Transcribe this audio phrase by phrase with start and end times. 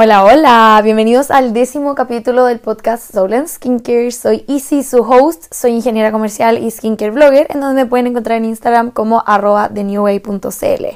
[0.00, 4.12] Hola, hola, bienvenidos al décimo capítulo del podcast Soul and Skincare.
[4.12, 8.38] Soy Easy, su host, soy ingeniera comercial y skincare blogger, en donde me pueden encontrar
[8.38, 10.86] en Instagram como arroba thenewway.cl.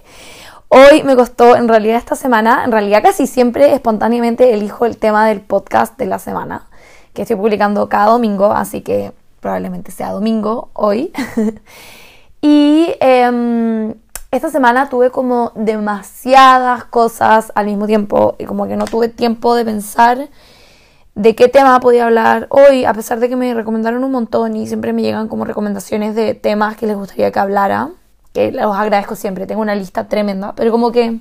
[0.69, 5.27] Hoy me costó, en realidad esta semana, en realidad casi siempre espontáneamente elijo el tema
[5.27, 6.69] del podcast de la semana,
[7.13, 9.11] que estoy publicando cada domingo, así que
[9.41, 11.13] probablemente sea domingo hoy.
[12.41, 13.95] y eh,
[14.33, 19.55] esta semana tuve como demasiadas cosas al mismo tiempo y como que no tuve tiempo
[19.55, 20.31] de pensar
[21.15, 24.67] de qué tema podía hablar hoy, a pesar de que me recomendaron un montón y
[24.67, 27.91] siempre me llegan como recomendaciones de temas que les gustaría que hablara,
[28.33, 31.21] que los agradezco siempre, tengo una lista tremenda, pero como que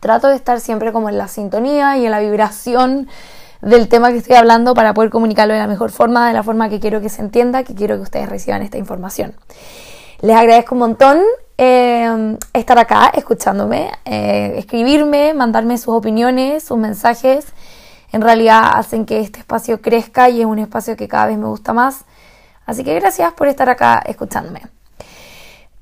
[0.00, 3.06] trato de estar siempre como en la sintonía y en la vibración
[3.60, 6.70] del tema que estoy hablando para poder comunicarlo de la mejor forma, de la forma
[6.70, 9.34] que quiero que se entienda, que quiero que ustedes reciban esta información.
[10.22, 11.18] Les agradezco un montón
[11.56, 17.46] eh, estar acá escuchándome, eh, escribirme, mandarme sus opiniones, sus mensajes.
[18.12, 21.46] En realidad hacen que este espacio crezca y es un espacio que cada vez me
[21.46, 22.04] gusta más.
[22.66, 24.62] Así que gracias por estar acá escuchándome.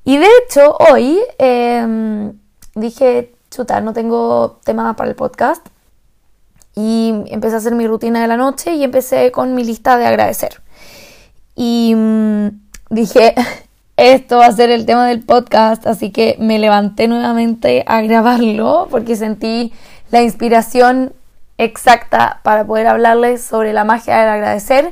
[0.03, 2.33] Y de hecho, hoy em,
[2.75, 5.65] dije, chuta, no tengo tema para el podcast.
[6.75, 10.07] Y empecé a hacer mi rutina de la noche y empecé con mi lista de
[10.07, 10.61] agradecer.
[11.55, 12.47] Y mm,
[12.89, 13.35] dije,
[13.97, 18.87] esto va a ser el tema del podcast, así que me levanté nuevamente a grabarlo
[18.89, 19.71] porque sentí
[20.09, 21.13] la inspiración
[21.59, 24.91] exacta para poder hablarles sobre la magia del agradecer,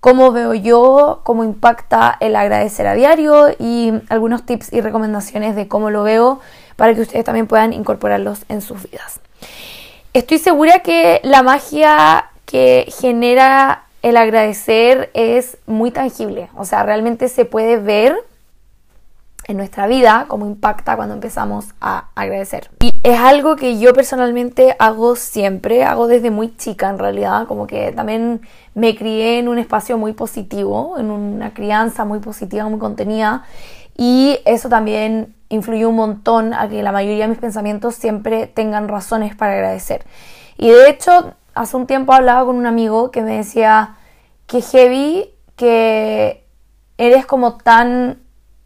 [0.00, 5.68] cómo veo yo, cómo impacta el agradecer a diario y algunos tips y recomendaciones de
[5.68, 6.40] cómo lo veo
[6.76, 9.20] para que ustedes también puedan incorporarlos en sus vidas.
[10.14, 17.28] Estoy segura que la magia que genera el agradecer es muy tangible, o sea, realmente
[17.28, 18.16] se puede ver
[19.50, 22.70] en nuestra vida, cómo impacta cuando empezamos a agradecer.
[22.80, 27.66] Y es algo que yo personalmente hago siempre, hago desde muy chica en realidad, como
[27.66, 28.42] que también
[28.74, 33.44] me crié en un espacio muy positivo, en una crianza muy positiva, muy contenida,
[33.96, 38.86] y eso también influyó un montón a que la mayoría de mis pensamientos siempre tengan
[38.86, 40.04] razones para agradecer.
[40.56, 43.96] Y de hecho, hace un tiempo hablaba con un amigo que me decía
[44.46, 46.46] que heavy que
[46.98, 48.20] eres como tan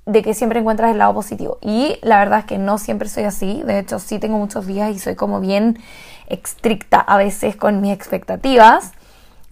[0.07, 1.59] de que siempre encuentras el lado positivo.
[1.61, 3.63] Y la verdad es que no siempre soy así.
[3.65, 5.79] De hecho, sí tengo muchos días y soy como bien
[6.27, 8.93] estricta a veces con mis expectativas.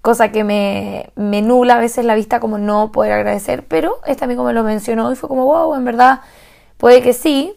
[0.03, 3.65] Cosa que me, me nula a veces la vista como no poder agradecer.
[3.67, 6.21] Pero este amigo me lo mencionó y fue como, wow, en verdad
[6.77, 7.55] puede que sí.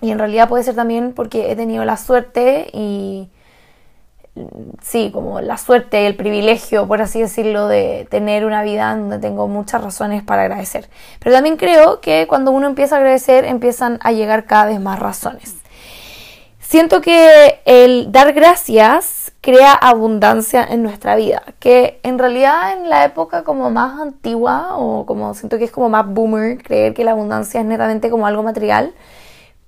[0.00, 3.30] Y en realidad puede ser también porque he tenido la suerte y
[4.82, 9.48] sí, como la suerte, el privilegio, por así decirlo, de tener una vida donde tengo
[9.48, 10.88] muchas razones para agradecer.
[11.18, 14.98] Pero también creo que cuando uno empieza a agradecer, empiezan a llegar cada vez más
[14.98, 15.56] razones.
[16.60, 23.04] Siento que el dar gracias crea abundancia en nuestra vida, que en realidad en la
[23.04, 27.10] época como más antigua o como siento que es como más boomer creer que la
[27.12, 28.94] abundancia es netamente como algo material,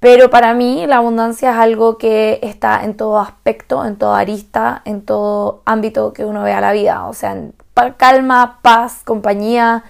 [0.03, 4.83] pero para mí la abundancia es algo que está en todo aspecto, en toda arista,
[4.85, 7.07] en todo ámbito que uno vea la vida.
[7.07, 7.55] O sea, en
[7.99, 9.85] calma, paz, compañía,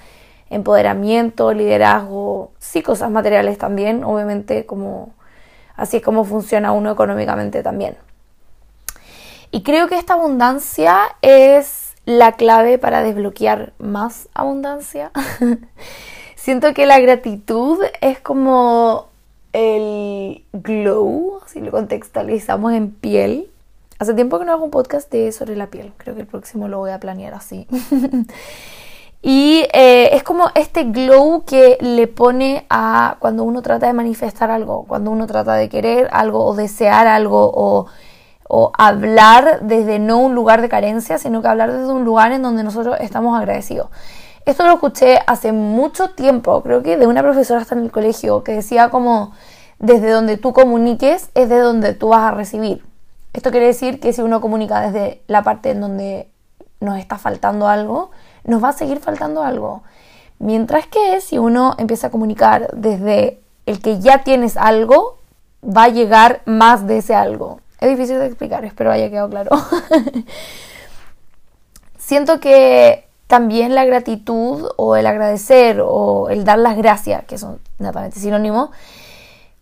[0.50, 5.14] empoderamiento, liderazgo, sí cosas materiales también, obviamente como
[5.76, 7.96] así es como funciona uno económicamente también.
[9.50, 15.10] Y creo que esta abundancia es la clave para desbloquear más abundancia.
[16.36, 19.11] Siento que la gratitud es como
[19.52, 23.50] el glow, si lo contextualizamos en piel.
[23.98, 26.68] Hace tiempo que no hago un podcast de sobre la piel, creo que el próximo
[26.68, 27.68] lo voy a planear así.
[29.22, 34.50] y eh, es como este glow que le pone a cuando uno trata de manifestar
[34.50, 37.86] algo, cuando uno trata de querer algo o desear algo o,
[38.48, 42.42] o hablar desde no un lugar de carencia, sino que hablar desde un lugar en
[42.42, 43.88] donde nosotros estamos agradecidos.
[44.44, 48.42] Esto lo escuché hace mucho tiempo, creo que de una profesora hasta en el colegio,
[48.42, 49.32] que decía como
[49.78, 52.84] desde donde tú comuniques es de donde tú vas a recibir.
[53.32, 56.28] Esto quiere decir que si uno comunica desde la parte en donde
[56.80, 58.10] nos está faltando algo,
[58.44, 59.82] nos va a seguir faltando algo.
[60.38, 65.18] Mientras que si uno empieza a comunicar desde el que ya tienes algo,
[65.64, 67.60] va a llegar más de ese algo.
[67.80, 69.50] Es difícil de explicar, espero haya quedado claro.
[71.98, 77.60] Siento que también la gratitud o el agradecer o el dar las gracias, que son
[77.78, 78.68] netamente sinónimos,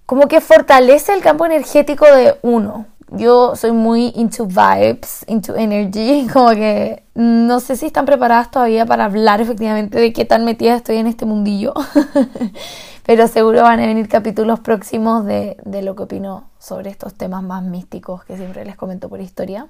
[0.07, 2.87] como que fortalece el campo energético de uno.
[3.13, 8.85] Yo soy muy into vibes, into energy, como que no sé si están preparadas todavía
[8.87, 11.73] para hablar efectivamente de qué tan metida estoy en este mundillo.
[13.07, 17.45] pero seguro van a venir capítulos próximos de, de lo que opino sobre estos temas
[17.45, 19.69] más místicos que siempre les comento por historia.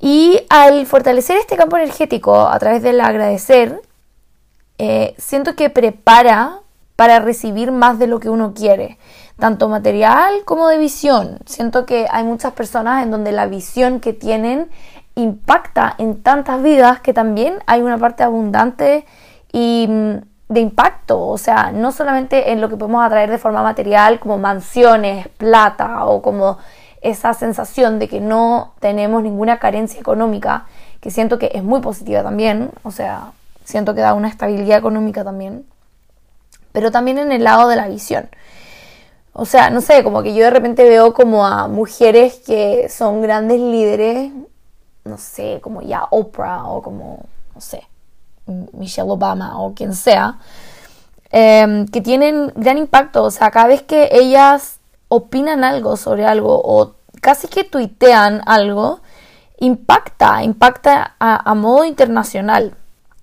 [0.00, 3.82] Y al fortalecer este campo energético a través del agradecer,
[4.78, 6.60] eh, siento que prepara
[6.96, 8.98] para recibir más de lo que uno quiere,
[9.38, 11.38] tanto material como de visión.
[11.44, 14.70] Siento que hay muchas personas en donde la visión que tienen
[15.14, 19.04] impacta en tantas vidas que también hay una parte abundante
[19.52, 20.14] y mm,
[20.48, 24.38] de impacto, o sea, no solamente en lo que podemos atraer de forma material como
[24.38, 26.58] mansiones, plata o como
[27.00, 30.66] esa sensación de que no tenemos ninguna carencia económica,
[31.00, 33.32] que siento que es muy positiva también, o sea,
[33.64, 35.64] siento que da una estabilidad económica también,
[36.72, 38.28] pero también en el lado de la visión.
[39.32, 43.22] O sea, no sé, como que yo de repente veo como a mujeres que son
[43.22, 44.32] grandes líderes,
[45.04, 47.24] no sé, como ya Oprah o como,
[47.54, 47.84] no sé,
[48.72, 50.38] Michelle Obama o quien sea,
[51.30, 53.22] em, que tienen gran impacto.
[53.24, 54.79] O sea, cada vez que ellas
[55.10, 59.00] opinan algo sobre algo o casi que tuitean algo,
[59.58, 62.74] impacta, impacta a, modo internacional.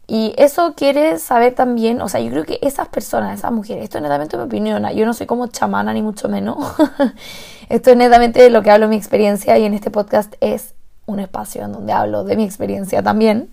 [0.06, 3.98] Y eso quiere saber también, o sea, yo creo que esas personas, esas mujeres, esto
[3.98, 6.58] es netamente mi opinión, yo no soy como chamana ni mucho menos,
[7.70, 10.76] esto es netamente lo que hablo de mi experiencia y en este podcast es
[11.08, 13.50] un espacio en donde hablo de mi experiencia también.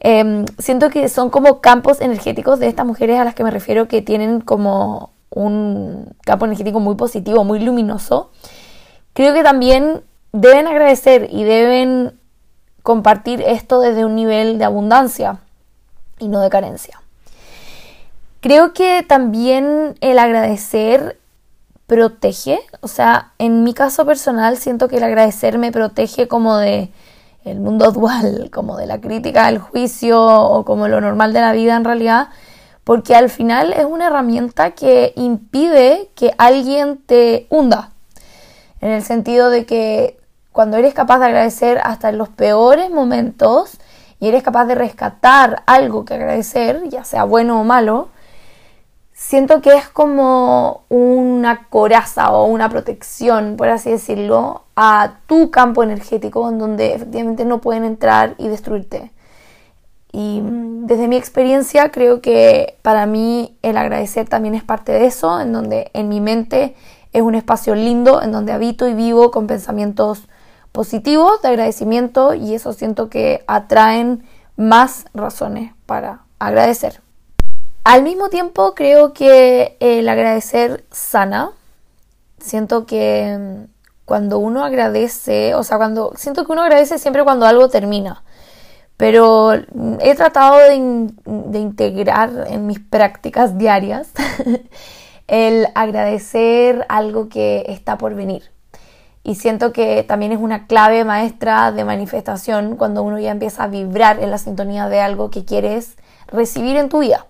[0.00, 3.88] Em, siento que son como campos energéticos de estas mujeres a las que me refiero
[3.88, 8.30] que tienen como un campo energético muy positivo, muy luminoso,
[9.12, 10.02] creo que también
[10.32, 12.18] deben agradecer y deben
[12.82, 15.38] compartir esto desde un nivel de abundancia
[16.18, 17.00] y no de carencia.
[18.40, 21.18] Creo que también el agradecer
[21.86, 26.90] protege, o sea, en mi caso personal siento que el agradecer me protege como de
[27.44, 31.52] el mundo dual, como de la crítica, el juicio o como lo normal de la
[31.52, 32.28] vida en realidad,
[32.84, 37.90] porque al final es una herramienta que impide que alguien te hunda,
[38.80, 40.18] en el sentido de que
[40.52, 43.78] cuando eres capaz de agradecer hasta en los peores momentos
[44.20, 48.10] y eres capaz de rescatar algo que agradecer, ya sea bueno o malo,
[49.14, 55.82] siento que es como una coraza o una protección, por así decirlo, a tu campo
[55.82, 59.12] energético en donde efectivamente no pueden entrar y destruirte.
[60.16, 65.40] Y desde mi experiencia creo que para mí el agradecer también es parte de eso,
[65.40, 66.76] en donde en mi mente
[67.12, 70.28] es un espacio lindo, en donde habito y vivo con pensamientos
[70.70, 74.22] positivos de agradecimiento y eso siento que atraen
[74.56, 77.00] más razones para agradecer.
[77.82, 81.50] Al mismo tiempo creo que el agradecer sana.
[82.38, 83.64] Siento que mm,
[84.04, 88.22] cuando uno agradece, o sea, cuando siento que uno agradece siempre cuando algo termina
[88.96, 89.52] pero
[90.00, 94.08] he tratado de, integrar en mis prácticas diarias
[95.26, 98.50] el agradecer algo que está por venir.
[99.24, 103.68] Y siento que también es una clave maestra de manifestación cuando uno ya empieza a
[103.68, 105.96] vibrar en la sintonía de algo que quieres
[106.28, 107.26] recibir en tu vida.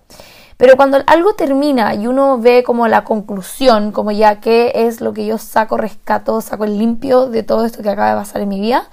[0.57, 5.13] Pero cuando algo termina y uno ve como la conclusión, como ya qué es lo
[5.13, 8.49] que yo saco, rescato, saco el limpio de todo esto que acaba de pasar en
[8.49, 8.87] mi vida,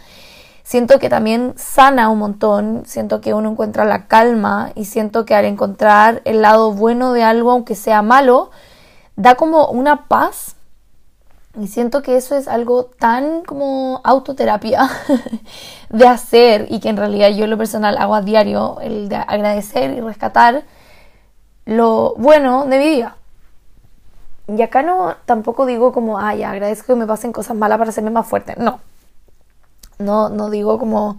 [0.73, 5.35] siento que también sana un montón, siento que uno encuentra la calma y siento que
[5.35, 8.51] al encontrar el lado bueno de algo, aunque sea malo,
[9.15, 10.57] da como una paz.
[11.61, 14.89] Y siento que eso es algo tan como autoterapia
[15.91, 19.91] de hacer y que en realidad yo lo personal hago a diario, el de agradecer
[19.91, 20.63] y rescatar
[21.67, 23.17] lo bueno de mi vida.
[24.49, 28.11] Y acá no tampoco digo como, ay, agradezco que me pasen cosas malas para hacerme
[28.11, 28.55] más fuerte.
[28.57, 28.81] No,
[30.03, 31.19] no, no digo como.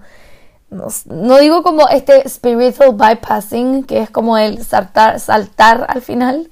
[0.69, 6.49] No, digo como este spiritual bypassing, que es como el saltar, saltar al final.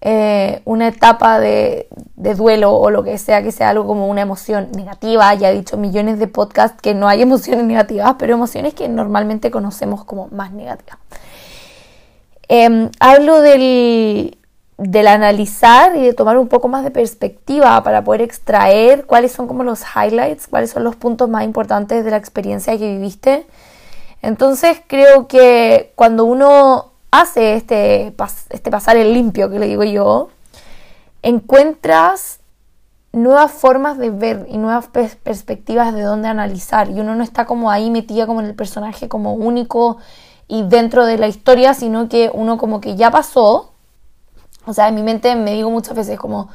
[0.00, 4.70] Eh, una etapa de, duelo o lo que sea, que sea algo como una emoción
[4.76, 5.34] negativa.
[5.34, 9.50] Ya he dicho millones de podcasts que no hay emociones negativas, pero emociones que normalmente
[9.50, 10.98] conocemos como más negativas.
[12.48, 14.37] Em, hablo del,
[14.78, 19.48] del analizar y de tomar un poco más de perspectiva para poder extraer cuáles son
[19.48, 23.44] como los highlights, cuáles son los puntos más importantes de la experiencia que viviste.
[24.22, 28.14] Entonces creo que cuando uno hace este,
[28.50, 30.28] este pasar el limpio, que le digo yo,
[31.22, 32.38] encuentras
[33.12, 37.72] nuevas formas de ver y nuevas perspectivas de dónde analizar y uno no está como
[37.72, 39.96] ahí metida como en el personaje como único
[40.46, 43.67] y dentro de la historia, sino que uno como que ya pasó
[44.68, 46.48] o sea, en mi mente me digo muchas veces como,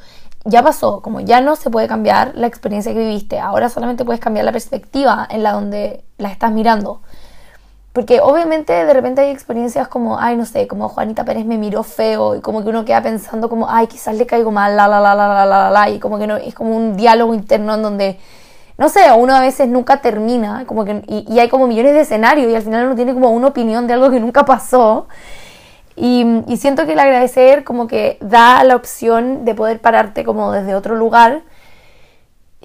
[0.45, 4.21] ya pasó, como ya no se puede cambiar la experiencia que viviste, ahora solamente puedes
[4.21, 7.01] cambiar la perspectiva en la donde la estás mirando.
[7.93, 11.83] porque obviamente de repente hay experiencias como, ay, no sé, como Juanita Pérez me miró
[11.83, 14.99] feo y como que uno queda pensando como, ay, quizás le caigo mal, la, la,
[14.99, 17.83] la, la, la, la, la, y como que no, es como un diálogo interno en
[17.83, 18.19] donde,
[18.79, 22.01] no sé, uno a veces nunca termina, como que, y, y hay como millones de
[22.01, 25.07] escenarios y al final uno tiene como una opinión de algo que nunca pasó.
[25.95, 26.25] Y,
[26.57, 30.95] siento que el agradecer como que da la opción de poder pararte como desde otro
[30.95, 31.41] lugar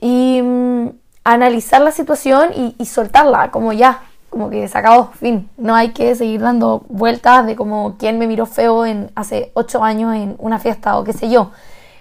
[0.00, 0.90] y mm,
[1.24, 5.48] analizar la situación y, y soltarla, como ya, como que se acabó, fin.
[5.56, 9.82] No hay que seguir dando vueltas de como quién me miró feo en hace ocho
[9.84, 11.50] años en una fiesta o qué sé yo.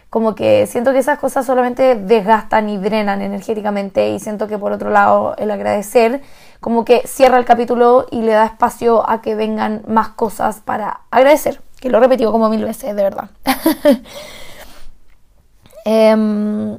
[0.09, 4.71] Como que siento que esas cosas solamente desgastan y drenan energéticamente y siento que por
[4.71, 6.21] otro lado el agradecer
[6.61, 11.01] como que cierra el capítulo y le da espacio a que vengan más cosas para
[11.11, 13.29] agradecer, que lo repetido como mil veces, de verdad.
[15.85, 16.77] eh,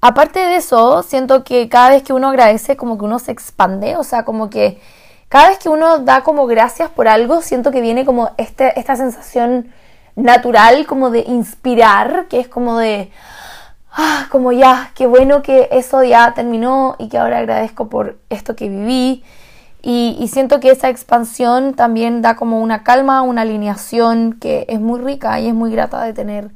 [0.00, 3.96] Aparte de eso, siento que cada vez que uno agradece, como que uno se expande,
[3.96, 4.80] o sea, como que
[5.28, 8.94] cada vez que uno da como gracias por algo, siento que viene como este, esta
[8.94, 9.72] sensación
[10.18, 13.10] natural, como de inspirar, que es como de,
[13.92, 18.56] ah, como ya, qué bueno que eso ya terminó y que ahora agradezco por esto
[18.56, 19.22] que viví.
[19.80, 25.00] Y, siento que esa expansión también da como una calma, una alineación que es muy
[25.00, 26.50] rica y es muy grata de tener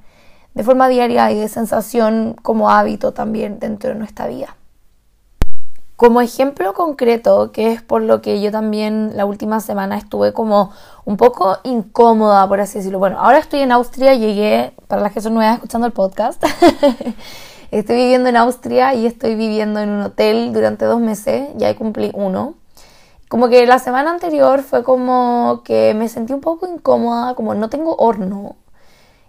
[0.55, 4.57] de forma diaria y de sensación como hábito también dentro de nuestra vida.
[6.03, 10.73] Como ejemplo concreto, que es por lo que yo también la última semana estuve como
[11.05, 12.99] un poco incómoda, por así decirlo.
[12.99, 16.43] Bueno, ahora estoy en Austria, llegué, para las que son nuevas escuchando el podcast,
[17.71, 22.11] estoy viviendo en Austria y estoy viviendo en un hotel durante dos meses, ya cumplí
[22.15, 22.55] uno.
[23.29, 27.69] Como que la semana anterior fue como que me sentí un poco incómoda, como no
[27.71, 28.57] tengo horno,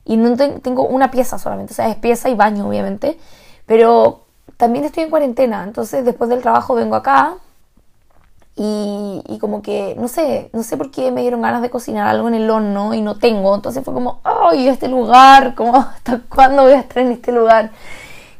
[0.05, 3.19] y no tengo una pieza solamente, o sea, es pieza y baño obviamente,
[3.67, 4.22] pero
[4.57, 7.35] también estoy en cuarentena, entonces después del trabajo vengo acá
[8.55, 12.07] y, y, como que, no sé, no sé por qué me dieron ganas de cocinar
[12.07, 16.19] algo en el horno y no tengo, entonces fue como, ay, este lugar, como, ¿hasta
[16.29, 17.71] cuándo voy a estar en este lugar?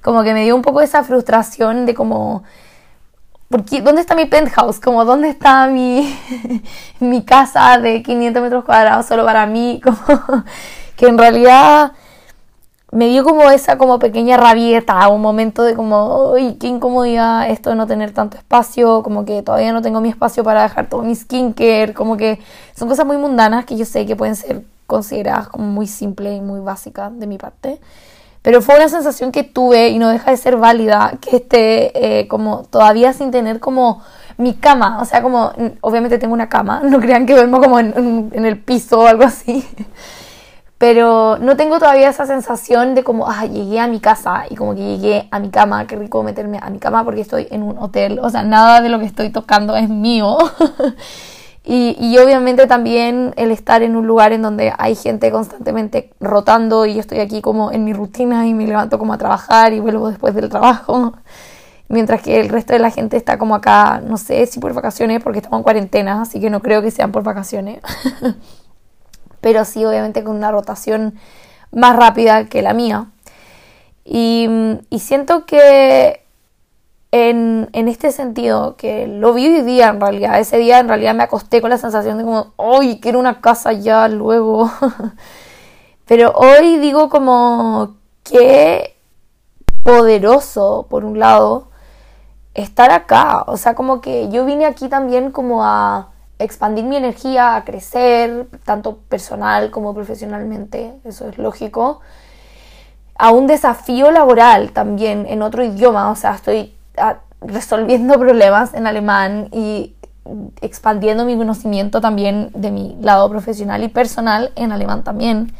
[0.03, 2.43] Como que me dio un poco esa frustración de como,
[3.53, 4.79] porque, ¿dónde está mi penthouse?
[4.79, 6.15] Como, ¿dónde está mi,
[6.99, 9.79] mi casa de 500 metros cuadrados solo para mí?
[9.83, 10.43] Como,
[10.95, 11.91] que en realidad
[12.93, 17.71] me dio como esa como pequeña rabieta, un momento de como, uy, qué incomodidad esto
[17.71, 21.01] de no tener tanto espacio, como que todavía no tengo mi espacio para dejar todo
[21.01, 22.39] mi skincare, como que
[22.75, 26.41] son cosas muy mundanas que yo sé que pueden ser consideradas como muy simples y
[26.41, 27.79] muy básicas de mi parte.
[28.43, 32.27] Pero fue una sensación que tuve y no deja de ser válida que esté eh,
[32.27, 34.03] como todavía sin tener como
[34.37, 38.29] mi cama, o sea, como obviamente tengo una cama, no crean que duermo como en,
[38.33, 39.65] en el piso o algo así
[40.83, 44.75] pero no tengo todavía esa sensación de como, ah, llegué a mi casa y como
[44.75, 47.77] que llegué a mi cama, qué rico meterme a mi cama porque estoy en un
[47.77, 50.37] hotel, o sea, nada de lo que estoy tocando es mío.
[51.63, 56.85] y, y, obviamente también el estar en un lugar en donde hay gente constantemente rotando
[56.85, 59.79] y yo estoy aquí como en mi rutina y me levanto como a trabajar y
[59.79, 61.13] vuelvo después del trabajo.
[61.87, 65.23] Mientras que el resto de la gente está como acá, no sé si por vacaciones,
[65.23, 67.79] porque estamos en cuarentena, así que no creo que sean por vacaciones.
[69.43, 71.15] pero sí obviamente con una rotación
[71.71, 73.07] más rápida que la mía.
[74.05, 74.49] Y,
[74.97, 76.25] siento que
[77.11, 81.23] en, este sentido, que lo vi hoy día en realidad, ese día en realidad me
[81.23, 84.71] acosté con la sensación de como, ¡ay, quiero una casa ya luego!
[86.07, 88.95] pero hoy digo como, qué
[89.83, 91.67] poderoso, por un lado,
[92.53, 93.43] estar acá.
[93.47, 98.47] O sea, como que yo vine aquí también como a expandir mi energía, a crecer,
[98.65, 102.01] tanto personal como profesionalmente, eso es lógico,
[103.15, 108.87] a un desafío laboral también en otro idioma, o sea, estoy ah, resolviendo problemas en
[108.87, 109.95] alemán y
[110.61, 115.53] expandiendo mi conocimiento también de mi lado profesional y personal en alemán también.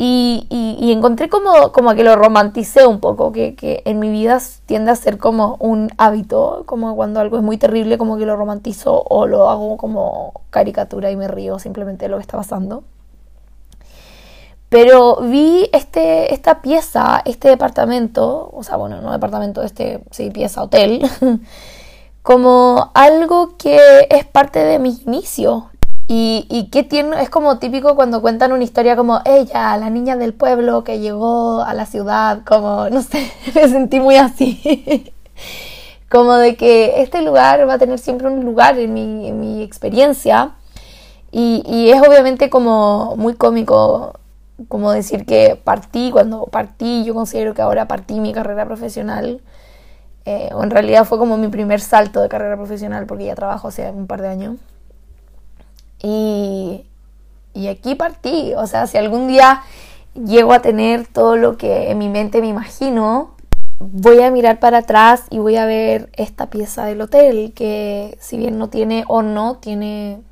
[0.00, 4.92] Y, encontré como, como que lo romanticé un poco, que, que, en mi vida tiende
[4.92, 9.02] a ser como un hábito, como cuando algo es muy terrible, como que lo romantizo
[9.02, 12.84] o lo hago como caricatura y me río simplemente de lo que está pasando.
[14.68, 20.62] Pero vi este, esta pieza, este departamento, o sea, bueno, no departamento, este, sí, pieza,
[20.62, 21.02] hotel,
[22.22, 25.70] como algo que es parte de mi inicio,
[26.08, 30.16] y, y qué tiene, es como típico cuando cuentan una historia como ella, la niña
[30.16, 35.12] del pueblo que llegó a la ciudad, como, no sé, me sentí muy así.
[36.08, 39.62] como de que este lugar va a tener siempre un lugar en mi, en mi
[39.62, 40.52] experiencia.
[41.30, 44.18] Y, y, es obviamente como muy cómico
[44.68, 49.42] como decir que partí, cuando partí, yo considero que ahora partí mi carrera profesional.
[50.24, 53.68] Eh, o en realidad fue como mi primer salto de carrera profesional porque ya trabajo
[53.68, 54.56] hace un par de años
[56.02, 56.86] Y,
[57.54, 58.52] y aquí partí.
[58.56, 59.62] O sea, si algún día
[60.14, 63.34] llego a tener todo lo que en mi mente me imagino,
[63.78, 68.36] voy a mirar para atrás y voy a ver esta pieza del hotel que si
[68.36, 70.22] bien no tiene horno, tiene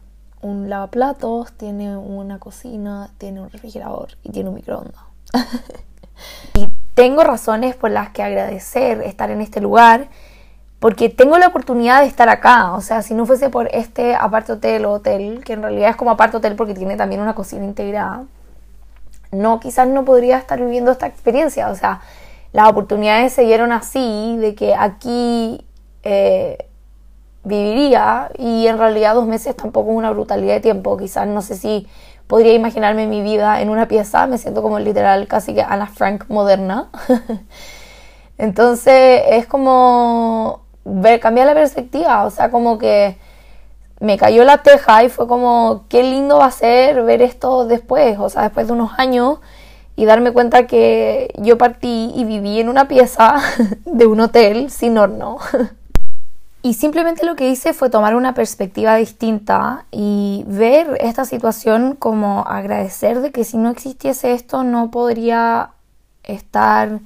[0.43, 5.01] un lavaplatos, tiene una cocina, tiene un refrigerador y tiene un microondas.
[6.55, 10.09] y tengo razones por las que agradecer estar en este lugar
[10.81, 12.75] porque tengo la oportunidad de estar acá.
[12.75, 15.97] O sea, si no fuese por este aparte hotel o hotel, que en realidad es
[15.97, 18.25] como aparte hotel porque tiene también una cocina integrada,
[19.33, 21.71] no, quizás no podría estar viviendo esta experiencia.
[21.71, 22.01] O sea,
[22.53, 25.67] las oportunidades se dieron así, de que aquí
[26.03, 26.69] eh,
[27.45, 30.97] viviría y en realidad dos meses tampoco es una brutalidad de tiempo.
[30.97, 31.87] Quizás no sé si
[32.27, 36.25] podría imaginarme mi vida en una pieza, me siento como literal casi que Anna Frank
[36.29, 36.91] moderna.
[38.39, 43.17] Entonces es como ver, cambiar la perspectiva, o sea, como que
[44.01, 48.19] me cayó la teja y fue como, qué lindo va a ser ver esto después,
[48.19, 49.39] o sea, después de unos años
[49.97, 53.37] y darme cuenta que yo partí y viví en una pieza
[53.85, 55.39] de un hotel sin horno.
[56.63, 62.45] Y simplemente lo que hice fue tomar una perspectiva distinta y ver esta situación como
[62.47, 65.71] agradecer de que si no existiese esto no podría
[66.25, 66.99] estar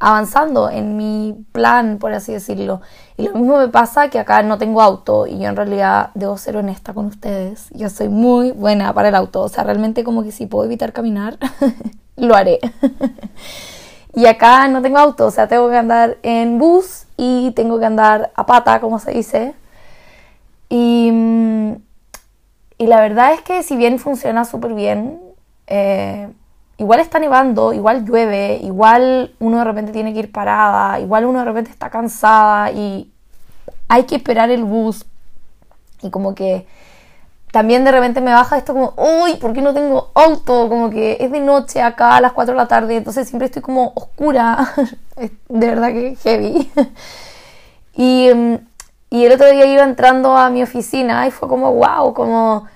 [0.00, 2.80] avanzando en mi plan, por así decirlo.
[3.16, 6.38] Y lo mismo me pasa que acá no tengo auto y yo en realidad debo
[6.38, 7.68] ser honesta con ustedes.
[7.70, 10.92] Yo soy muy buena para el auto, o sea, realmente como que si puedo evitar
[10.92, 11.38] caminar,
[12.16, 12.60] lo haré.
[14.14, 17.86] y acá no tengo auto, o sea, tengo que andar en bus y tengo que
[17.86, 19.54] andar a pata, como se dice.
[20.68, 21.72] Y, mm,
[22.78, 25.20] y la verdad es que si bien funciona súper bien,
[25.66, 26.28] eh,
[26.78, 31.40] igual está nevando, igual llueve, igual uno de repente tiene que ir parada, igual uno
[31.40, 33.12] de repente está cansada y
[33.88, 35.04] hay que esperar el bus.
[36.02, 36.66] Y como que
[37.50, 40.68] también de repente me baja esto como, uy, ¿por qué no tengo auto?
[40.68, 43.62] Como que es de noche acá a las 4 de la tarde, entonces siempre estoy
[43.62, 44.72] como oscura.
[45.48, 46.70] de verdad que heavy.
[47.94, 48.54] y, mm,
[49.10, 52.66] y el otro día iba entrando a mi oficina y fue como, wow, como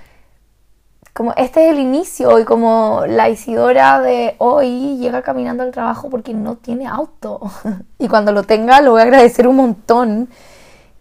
[1.12, 6.08] como este es el inicio y como la Isidora de hoy llega caminando al trabajo
[6.08, 7.40] porque no tiene auto.
[7.98, 10.28] y cuando lo tenga lo voy a agradecer un montón.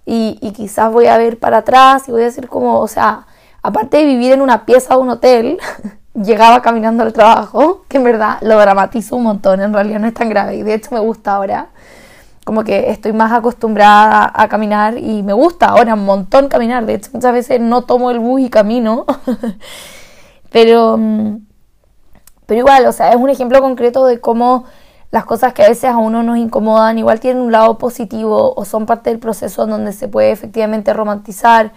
[0.05, 3.27] Y, y, quizás voy a ver para atrás y voy a decir como, o sea,
[3.61, 5.59] aparte de vivir en una pieza de un hotel,
[6.13, 10.13] llegaba caminando al trabajo, que en verdad lo dramatizo un montón, en realidad no es
[10.13, 11.69] tan grave y de hecho me gusta ahora.
[12.43, 16.85] Como que estoy más acostumbrada a caminar y me gusta ahora un montón caminar.
[16.87, 19.05] De hecho, muchas veces no tomo el bus y camino.
[20.51, 21.37] Pero, mm,
[22.45, 24.65] pero igual, o sea, es un ejemplo concreto de cómo
[25.11, 28.65] las cosas que a veces a uno nos incomodan igual tienen un lado positivo o
[28.65, 31.73] son parte del proceso en donde se puede efectivamente romantizar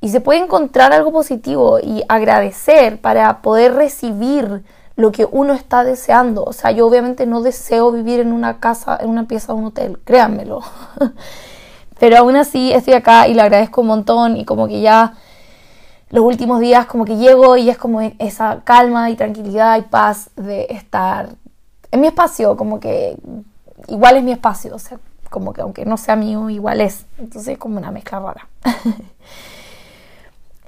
[0.00, 4.62] y se puede encontrar algo positivo y agradecer para poder recibir
[4.94, 6.44] lo que uno está deseando.
[6.44, 9.66] O sea, yo obviamente no deseo vivir en una casa, en una pieza de un
[9.66, 10.60] hotel, créanmelo.
[11.98, 15.14] Pero aún así estoy acá y le agradezco un montón y como que ya
[16.10, 20.30] los últimos días como que llego y es como esa calma y tranquilidad y paz
[20.36, 21.30] de estar
[21.90, 23.16] en mi espacio, como que
[23.88, 24.98] igual es mi espacio, o sea,
[25.30, 27.06] como que aunque no sea mío, igual es.
[27.18, 28.48] Entonces es como una mezcla rara.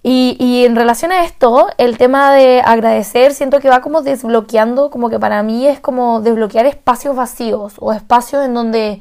[0.03, 4.91] y, y en relación a esto, el tema de agradecer, siento que va como desbloqueando,
[4.91, 9.01] como que para mí es como desbloquear espacios vacíos o espacios en donde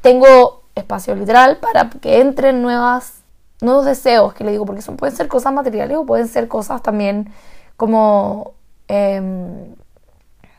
[0.00, 3.17] tengo espacio literal para que entren nuevas
[3.60, 6.82] nuevos deseos, que le digo, porque son, pueden ser cosas materiales o pueden ser cosas
[6.82, 7.32] también
[7.76, 8.54] como,
[8.88, 9.20] eh,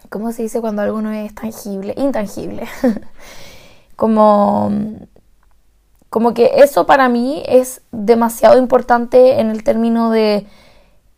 [0.10, 1.94] ¿cómo se dice cuando algo no es tangible?
[1.98, 2.68] Intangible.
[3.96, 4.72] como,
[6.10, 10.48] como que eso para mí es demasiado importante en el término de,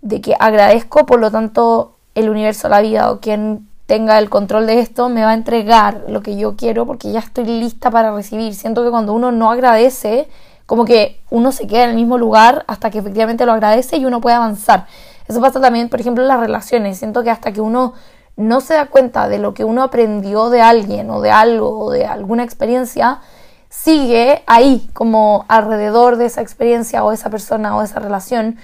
[0.01, 4.67] de que agradezco, por lo tanto, el universo, la vida o quien tenga el control
[4.67, 8.13] de esto me va a entregar lo que yo quiero porque ya estoy lista para
[8.15, 8.55] recibir.
[8.55, 10.29] Siento que cuando uno no agradece,
[10.71, 14.05] como que uno se queda en el mismo lugar hasta que efectivamente lo agradece y
[14.05, 14.85] uno puede avanzar.
[15.27, 16.97] Eso pasa también, por ejemplo, en las relaciones.
[16.97, 17.93] Siento que hasta que uno
[18.37, 21.91] no se da cuenta de lo que uno aprendió de alguien o de algo o
[21.91, 23.19] de alguna experiencia,
[23.67, 28.55] sigue ahí como alrededor de esa experiencia o esa persona o esa relación.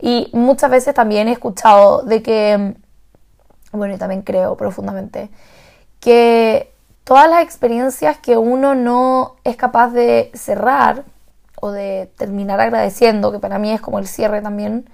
[0.00, 2.74] Y muchas veces también he escuchado de que,
[3.70, 5.30] bueno, y también creo profundamente,
[6.00, 11.04] que todas las experiencias que uno no es capaz de cerrar,
[11.64, 14.90] o de terminar agradeciendo, que para mí es como el cierre también,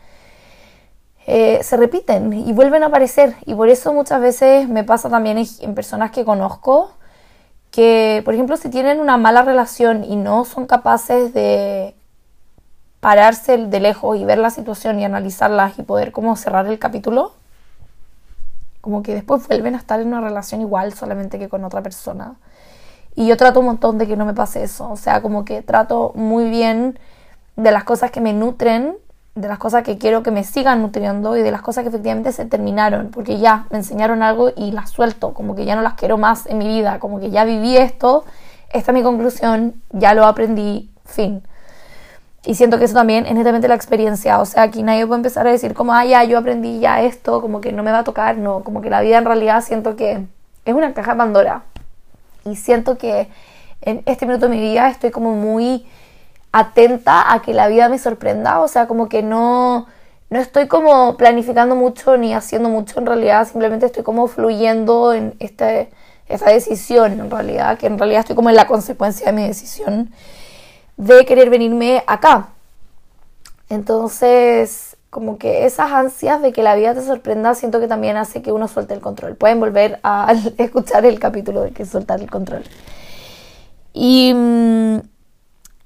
[1.26, 3.36] eh, se repiten y vuelven a aparecer.
[3.46, 6.92] Y por eso muchas veces me pasa también en personas que conozco
[7.70, 11.94] que, por ejemplo, si tienen una mala relación y no son capaces de
[13.00, 17.32] pararse de lejos y ver la situación y analizarlas y poder como cerrar el capítulo,
[18.82, 22.34] como que después vuelven a estar en una relación igual, solamente que con otra persona.
[23.18, 25.60] Y yo trato un montón de que no me pase eso, o sea, como que
[25.60, 27.00] trato muy bien
[27.56, 28.94] de las cosas que me nutren,
[29.34, 32.30] de las cosas que quiero que me sigan nutriendo y de las cosas que efectivamente
[32.30, 35.94] se terminaron, porque ya me enseñaron algo y las suelto, como que ya no las
[35.94, 38.24] quiero más en mi vida, como que ya viví esto,
[38.72, 41.42] esta es mi conclusión, ya lo aprendí, fin.
[42.44, 44.38] Y siento que eso también es netamente la experiencia.
[44.38, 47.40] O sea, aquí nadie puede empezar a decir como, ah, ya, yo aprendí ya esto,
[47.40, 48.36] como que no me va a tocar.
[48.38, 50.24] No, como que la vida en realidad siento que
[50.64, 51.64] es una caja de Pandora.
[52.50, 53.28] Y siento que
[53.82, 55.86] en este minuto de mi vida estoy como muy
[56.52, 58.60] atenta a que la vida me sorprenda.
[58.60, 59.86] O sea, como que no,
[60.30, 63.46] no estoy como planificando mucho ni haciendo mucho en realidad.
[63.46, 65.90] Simplemente estoy como fluyendo en este,
[66.28, 67.78] esta decisión en realidad.
[67.78, 70.10] Que en realidad estoy como en la consecuencia de mi decisión
[70.96, 72.48] de querer venirme acá.
[73.70, 78.42] Entonces, como que esas ansias de que la vida te sorprenda, siento que también hace
[78.42, 79.36] que uno suelte el control.
[79.36, 82.64] Pueden volver a escuchar el capítulo de que soltar el control.
[83.94, 84.98] Y mm,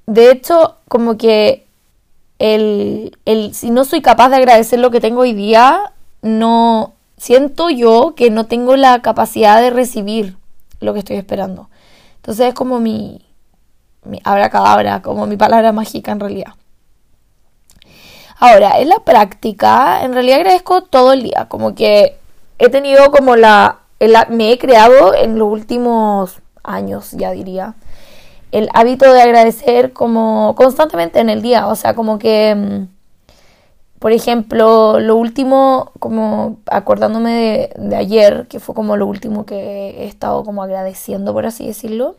[0.06, 1.66] de hecho, como que
[2.38, 7.70] el, el, si no soy capaz de agradecer lo que tengo hoy día, no siento
[7.70, 10.36] yo que no tengo la capacidad de recibir
[10.80, 11.68] lo que estoy esperando.
[12.16, 13.24] Entonces es como mi,
[14.04, 14.20] mi
[15.02, 16.54] como mi palabra mágica en realidad.
[18.44, 22.16] Ahora, en la práctica, en realidad agradezco todo el día, como que
[22.58, 23.82] he tenido como la,
[24.30, 27.76] me he creado en los últimos años, ya diría,
[28.50, 32.88] el hábito de agradecer como constantemente en el día, o sea, como que, mm,
[34.00, 40.02] por ejemplo, lo último, como acordándome de, de ayer, que fue como lo último que
[40.02, 42.16] he estado como agradeciendo, por así decirlo,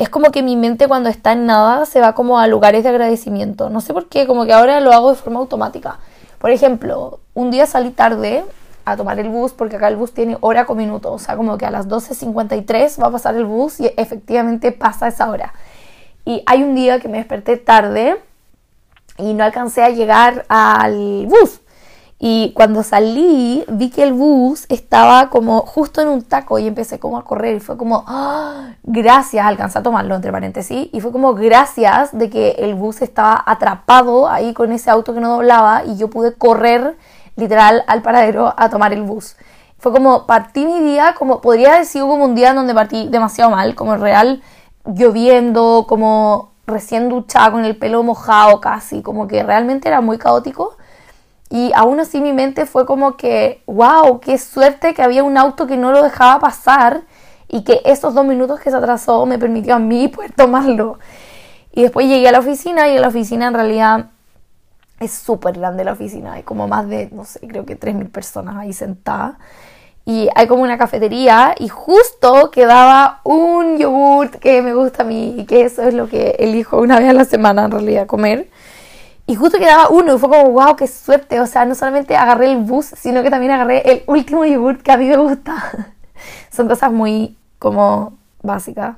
[0.00, 2.88] es como que mi mente cuando está en nada se va como a lugares de
[2.88, 3.68] agradecimiento.
[3.68, 5.98] No sé por qué, como que ahora lo hago de forma automática.
[6.38, 8.42] Por ejemplo, un día salí tarde
[8.86, 11.12] a tomar el bus porque acá el bus tiene hora con minuto.
[11.12, 15.06] O sea, como que a las 12.53 va a pasar el bus y efectivamente pasa
[15.06, 15.52] esa hora.
[16.24, 18.16] Y hay un día que me desperté tarde
[19.18, 21.60] y no alcancé a llegar al bus.
[22.22, 26.98] Y cuando salí, vi que el bus estaba como justo en un taco y empecé
[26.98, 27.56] como a correr.
[27.56, 28.74] Y fue como, ¡Ah!
[28.82, 30.90] gracias, alcancé a tomarlo entre paréntesis.
[30.92, 35.20] Y fue como, gracias de que el bus estaba atrapado ahí con ese auto que
[35.20, 36.98] no doblaba y yo pude correr
[37.36, 39.36] literal al paradero a tomar el bus.
[39.78, 43.50] Fue como, partí mi día, como podría decir como un día en donde partí demasiado
[43.50, 44.42] mal, como real
[44.84, 50.76] lloviendo, como recién duchada con el pelo mojado casi, como que realmente era muy caótico
[51.50, 55.66] y aún así mi mente fue como que, wow, qué suerte que había un auto
[55.66, 57.02] que no lo dejaba pasar
[57.48, 61.00] y que esos dos minutos que se atrasó me permitió a mí poder tomarlo.
[61.72, 64.06] Y después llegué a la oficina y en la oficina en realidad
[65.00, 68.56] es súper grande la oficina, hay como más de, no sé, creo que 3.000 personas
[68.56, 69.34] ahí sentadas.
[70.04, 75.34] Y hay como una cafetería y justo quedaba un yogurt que me gusta a mí
[75.38, 78.48] y que eso es lo que elijo una vez a la semana en realidad comer.
[79.30, 81.38] Y justo quedaba uno y fue como, wow, qué suerte.
[81.38, 84.90] O sea, no solamente agarré el bus, sino que también agarré el último yogurt que
[84.90, 85.54] a mí me gusta.
[86.50, 88.96] son cosas muy como básicas.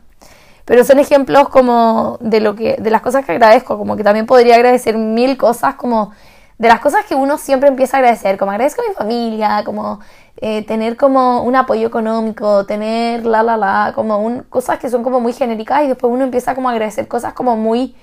[0.65, 4.25] Pero son ejemplos como de lo que, de las cosas que agradezco, como que también
[4.25, 6.13] podría agradecer mil cosas, como
[6.57, 10.01] de las cosas que uno siempre empieza a agradecer, como agradezco a mi familia, como
[10.39, 15.03] eh, tener como un apoyo económico, tener la la la, como un, cosas que son
[15.03, 17.95] como muy genéricas y después uno empieza como a agradecer cosas como muy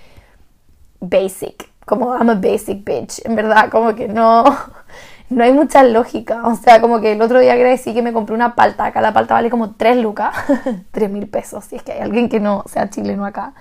[0.99, 4.43] basic, como I'm a basic bitch, en verdad, como que no,
[5.29, 6.47] no hay mucha lógica.
[6.47, 9.11] O sea, como que el otro día agradecí que me compré una palta, acá la
[9.11, 10.35] palta vale como 3 lucas,
[10.91, 13.53] 3 mil pesos, si es que hay alguien que no sea chileno acá.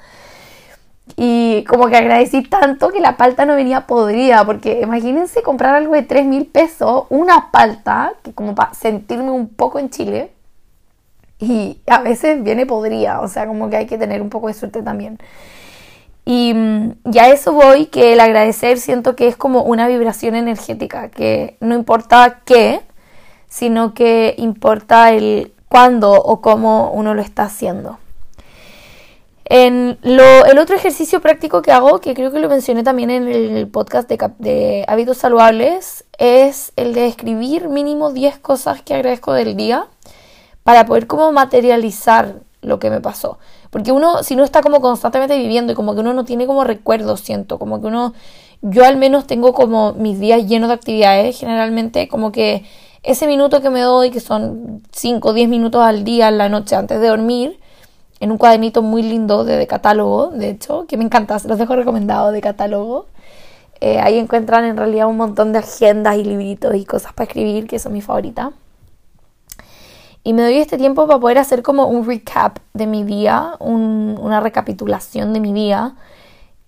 [1.17, 5.95] Y como que agradecí tanto que la palta no venía podrida, porque imagínense comprar algo
[5.95, 10.33] de 3 mil pesos, una palta, que como para sentirme un poco en Chile,
[11.39, 14.55] y a veces viene podrida, o sea, como que hay que tener un poco de
[14.55, 15.19] suerte también.
[16.31, 16.53] Y,
[17.05, 21.57] ya a eso voy, que el agradecer siento que es como una vibración energética, que
[21.61, 22.83] no importa qué,
[23.49, 27.99] sino que importa el cuándo o cómo uno lo está haciendo.
[29.47, 33.27] En lo, el otro ejercicio práctico que hago, que creo que lo mencioné también en
[33.27, 39.33] el podcast de, de hábitos saludables, es el de escribir mínimo 10 cosas que agradezco
[39.33, 39.87] del día
[40.63, 43.39] para poder como materializar lo que me pasó.
[43.71, 46.65] Porque uno, si no está como constantemente viviendo y como que uno no tiene como
[46.65, 48.15] recuerdos, siento, como que uno,
[48.63, 52.65] yo al menos tengo como mis días llenos de actividades, generalmente como que
[53.03, 56.49] ese minuto que me doy, que son 5 o 10 minutos al día, en la
[56.49, 57.59] noche antes de dormir,
[58.21, 61.77] en un cuadernito muy lindo de, catálogo, de hecho, que me encanta, se los dejo
[61.77, 63.07] recomendado de catálogo.
[63.81, 67.69] Eh, ahí encuentran en realidad un montón de agendas y libritos y cosas para escribir,
[67.69, 68.51] que son mis favoritas.
[70.29, 74.41] Y me doy este tiempo para poder hacer como un recap de mi día, una
[74.41, 75.95] recapitulación de mi día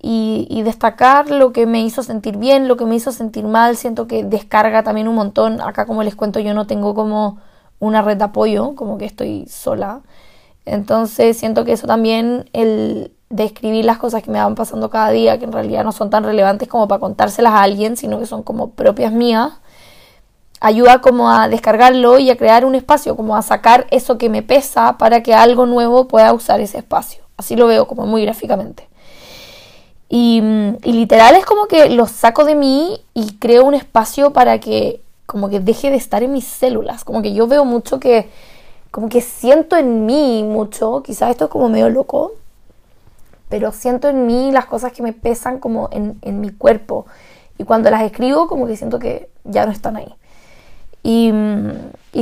[0.01, 3.77] y, destacar lo que me hizo sentir bien, lo que me hizo sentir mal.
[3.77, 5.61] Siento que descarga también un montón.
[5.61, 7.37] Acá como les cuento yo no tengo como
[7.81, 10.01] una red de apoyo, como que estoy sola.
[10.65, 15.39] Entonces siento que eso también, el describir las cosas que me van pasando cada día,
[15.39, 18.43] que en realidad no son tan relevantes como para contárselas a alguien, sino que son
[18.43, 19.60] como propias mías,
[20.61, 24.43] ayuda como a descargarlo y a crear un espacio, como a sacar eso que me
[24.43, 27.23] pesa para que algo nuevo pueda usar ese espacio.
[27.37, 28.87] Así lo veo como muy gráficamente.
[30.11, 30.43] Y,
[30.83, 35.01] y, literal es como que lo saco de mí y creo un espacio para que
[35.25, 37.05] como que deje de estar en mis células.
[37.05, 38.29] Como que yo veo mucho que,
[38.91, 42.33] como que siento en mí mucho, quizás esto es como medio loco,
[43.49, 47.07] pero siento en mí las cosas que me pesan como en, en mi cuerpo.
[47.57, 50.13] Y cuando las escribo como que siento que ya no están ahí.
[51.03, 51.33] Y,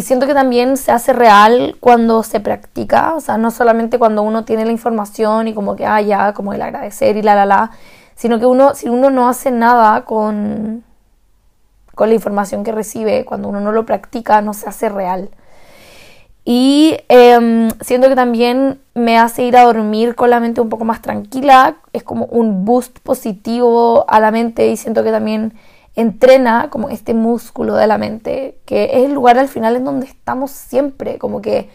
[0.01, 4.45] siento que también se hace real cuando se practica, o sea, no solamente cuando uno
[4.45, 7.71] tiene la información y como que, ah, ya, como el agradecer y la, la, la,
[8.15, 10.85] sino que uno, si uno no hace nada con,
[11.95, 15.31] con la información que recibe, cuando uno no lo practica, no se hace real.
[16.45, 20.87] Y eh, siento que también me hace ir a dormir con la mente un poco
[20.87, 25.53] más tranquila, es como un boost positivo a la mente y siento que también
[25.99, 30.07] entrena como este músculo de la mente, que es el lugar al final en donde
[30.07, 31.69] estamos siempre, como que,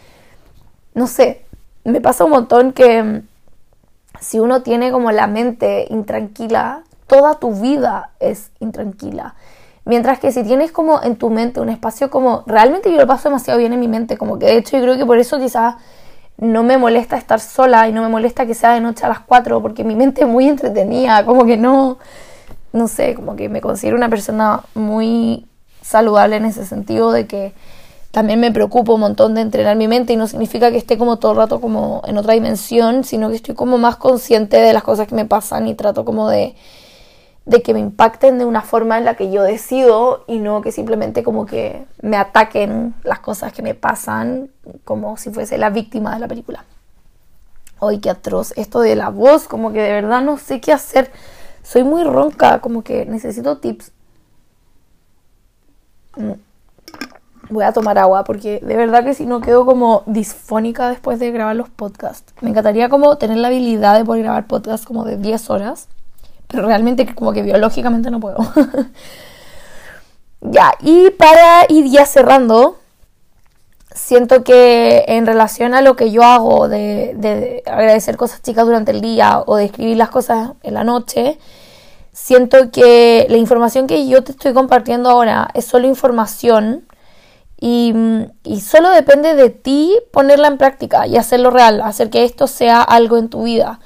[0.94, 1.44] no sé,
[1.84, 3.28] me pasa un montón que mm,
[4.22, 9.36] si uno tiene como la mente intranquila, toda tu vida es intranquila.
[9.84, 13.28] Mientras que si tienes como en tu mente un espacio como, realmente yo lo paso
[13.28, 15.76] demasiado bien en mi mente, como que de hecho yo creo que por eso quizás
[16.38, 19.20] no me molesta estar sola y no me molesta que sea de noche a las
[19.20, 21.98] 4, porque mi mente es muy entretenida, como que no,
[22.74, 25.46] no sé, como que me considero una persona muy
[25.82, 27.54] saludable en ese sentido de que
[28.12, 31.18] también me preocupo un montón de entrenar mi mente y no significa que esté como
[31.18, 34.84] todo el rato como en otra dimensión, sino que estoy como más consciente de las
[34.84, 36.56] cosas que me pasan y trato como de,
[37.46, 40.72] de que me impacten de una forma en la que yo decido y no que
[40.72, 44.50] simplemente como que me ataquen las cosas que me pasan
[44.84, 46.66] como si fuese la víctima de la película.
[47.82, 48.54] Ay, qué atroz.
[48.56, 51.12] Esto de la voz, como que de verdad no sé qué hacer
[51.64, 53.92] soy muy ronca, como que necesito tips.
[56.18, 56.34] Mm.
[57.50, 61.32] Voy a tomar agua porque de verdad que si no quedo como disfónica después de
[61.32, 62.34] grabar los podcasts.
[62.42, 65.88] Me encantaría como tener la habilidad de poder grabar podcasts como de 10 horas,
[66.48, 68.38] pero realmente como que biológicamente no puedo.
[70.42, 72.78] ya, y para ir ya cerrando,
[73.94, 79.02] siento que en relación a lo que yo hago de, agradecer cosas chicas durante el
[79.02, 81.38] día o de escribir las cosas en la noche,
[82.12, 86.86] siento que la información que yo te estoy compartiendo ahora es solo información
[87.60, 87.94] y,
[88.60, 93.18] solo depende de ti ponerla en práctica y hacerlo real, hacer que esto sea algo
[93.18, 93.80] en tu vida.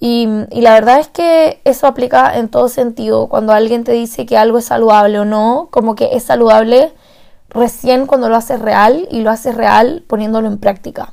[0.00, 3.28] Y, y, la verdad es que eso aplica en todo sentido.
[3.28, 6.92] Cuando alguien te dice que algo es saludable o no, como que es saludable
[7.50, 11.12] recién cuando lo haces real y lo haces real poniéndolo en práctica.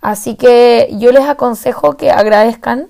[0.00, 2.88] Así que yo les aconsejo que agradezcan,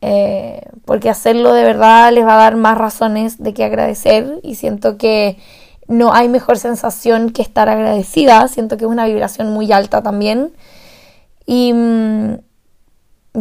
[0.00, 4.56] eh, porque hacerlo de verdad les va a dar más razones de que agradecer y
[4.56, 5.38] siento que
[5.86, 10.52] no hay mejor sensación que estar agradecida, siento que es una vibración muy alta también
[11.46, 12.34] y, mm,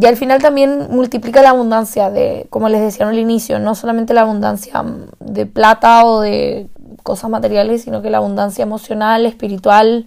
[0.06, 4.22] al final también multiplica la abundancia de, como les decía al inicio, no solamente la
[4.22, 4.84] abundancia
[5.20, 6.68] de plata o de
[7.02, 10.06] cosas materiales, sino que la abundancia emocional, espiritual,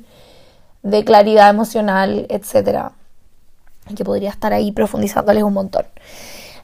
[0.83, 2.93] de claridad emocional, etcétera.
[3.97, 5.87] Que podría estar ahí profundizándoles un montón.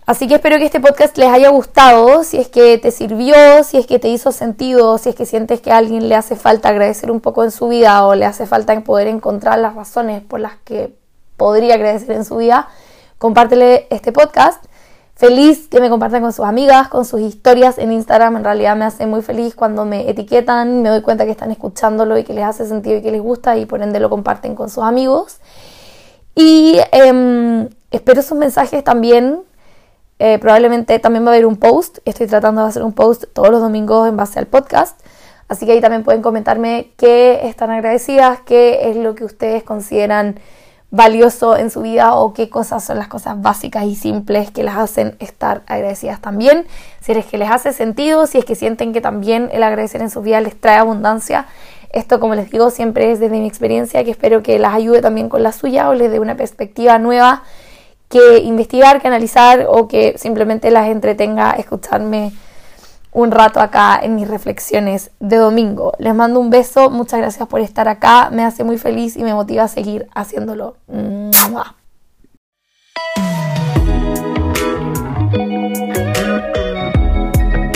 [0.06, 3.76] Así que espero que este podcast les haya gustado, si es que te sirvió, si
[3.76, 6.68] es que te hizo sentido, si es que sientes que a alguien le hace falta
[6.68, 10.40] agradecer un poco en su vida o le hace falta poder encontrar las razones por
[10.40, 10.94] las que
[11.36, 12.68] podría agradecer en su vida,
[13.18, 14.64] compártele este podcast
[15.20, 18.38] feliz que me compartan con sus amigas, con sus historias en Instagram.
[18.38, 22.16] En realidad me hace muy feliz cuando me etiquetan, me doy cuenta que están escuchándolo
[22.16, 24.70] y que les hace sentido y que les gusta y por ende lo comparten con
[24.70, 25.40] sus amigos.
[26.34, 29.40] Y em, espero sus mensajes también.
[30.18, 31.98] Eh, probablemente también va a haber un post.
[32.06, 34.98] Estoy tratando de hacer un post todos los domingos en base al podcast.
[35.48, 40.40] Así que ahí también pueden comentarme qué están agradecidas, qué es lo que ustedes consideran
[40.90, 44.76] valioso en su vida o qué cosas son las cosas básicas y simples que las
[44.76, 46.66] hacen estar agradecidas también.
[47.00, 50.10] Si es que les hace sentido, si es que sienten que también el agradecer en
[50.10, 51.46] su vida les trae abundancia.
[51.92, 55.28] Esto, como les digo, siempre es desde mi experiencia que espero que las ayude también
[55.28, 57.42] con la suya o les dé una perspectiva nueva
[58.08, 62.32] que investigar, que analizar o que simplemente las entretenga escucharme
[63.12, 65.92] un rato acá en mis reflexiones de domingo.
[65.98, 69.34] Les mando un beso, muchas gracias por estar acá, me hace muy feliz y me
[69.34, 70.76] motiva a seguir haciéndolo.